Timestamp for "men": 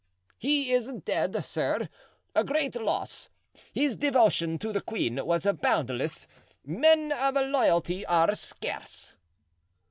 6.65-7.11